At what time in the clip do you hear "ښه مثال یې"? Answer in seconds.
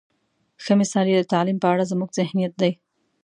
0.63-1.17